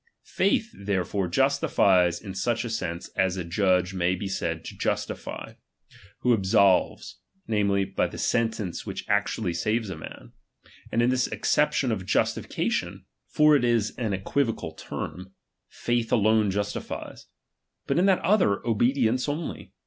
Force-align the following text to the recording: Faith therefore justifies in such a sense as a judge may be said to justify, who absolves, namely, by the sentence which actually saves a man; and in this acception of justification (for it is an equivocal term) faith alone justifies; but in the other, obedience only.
Faith 0.33 0.71
therefore 0.75 1.27
justifies 1.27 2.19
in 2.19 2.33
such 2.33 2.65
a 2.65 2.71
sense 2.71 3.07
as 3.09 3.37
a 3.37 3.43
judge 3.43 3.93
may 3.93 4.15
be 4.15 4.27
said 4.27 4.65
to 4.65 4.75
justify, 4.75 5.53
who 6.21 6.33
absolves, 6.33 7.19
namely, 7.47 7.85
by 7.85 8.07
the 8.07 8.17
sentence 8.17 8.83
which 8.83 9.07
actually 9.07 9.53
saves 9.53 9.91
a 9.91 9.95
man; 9.95 10.31
and 10.91 11.03
in 11.03 11.11
this 11.11 11.27
acception 11.27 11.91
of 11.91 12.03
justification 12.07 13.05
(for 13.27 13.55
it 13.55 13.63
is 13.63 13.91
an 13.95 14.11
equivocal 14.11 14.71
term) 14.71 15.35
faith 15.67 16.11
alone 16.11 16.49
justifies; 16.49 17.27
but 17.85 17.99
in 17.99 18.07
the 18.07 18.17
other, 18.25 18.65
obedience 18.65 19.29
only. 19.29 19.71